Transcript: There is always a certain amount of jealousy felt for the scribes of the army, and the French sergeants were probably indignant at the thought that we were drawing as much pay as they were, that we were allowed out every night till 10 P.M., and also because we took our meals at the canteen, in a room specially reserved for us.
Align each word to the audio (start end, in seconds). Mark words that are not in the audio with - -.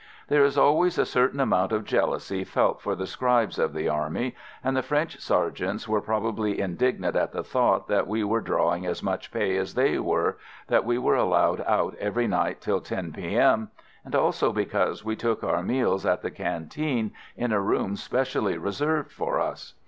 There 0.29 0.43
is 0.43 0.57
always 0.57 0.97
a 0.97 1.05
certain 1.05 1.39
amount 1.39 1.71
of 1.71 1.85
jealousy 1.85 2.43
felt 2.43 2.81
for 2.81 2.95
the 2.95 3.05
scribes 3.05 3.59
of 3.59 3.71
the 3.71 3.87
army, 3.87 4.35
and 4.63 4.75
the 4.75 4.81
French 4.81 5.19
sergeants 5.19 5.87
were 5.87 6.01
probably 6.01 6.59
indignant 6.59 7.15
at 7.15 7.33
the 7.33 7.43
thought 7.43 7.87
that 7.87 8.07
we 8.07 8.23
were 8.23 8.41
drawing 8.41 8.83
as 8.87 9.03
much 9.03 9.29
pay 9.31 9.55
as 9.57 9.75
they 9.75 9.99
were, 9.99 10.39
that 10.69 10.85
we 10.85 10.97
were 10.97 11.15
allowed 11.17 11.63
out 11.67 11.93
every 11.99 12.25
night 12.25 12.61
till 12.61 12.81
10 12.81 13.13
P.M., 13.13 13.69
and 14.03 14.15
also 14.15 14.51
because 14.51 15.05
we 15.05 15.15
took 15.15 15.43
our 15.43 15.61
meals 15.61 16.03
at 16.03 16.23
the 16.23 16.31
canteen, 16.31 17.11
in 17.37 17.51
a 17.51 17.61
room 17.61 17.95
specially 17.95 18.57
reserved 18.57 19.11
for 19.11 19.39
us. 19.39 19.75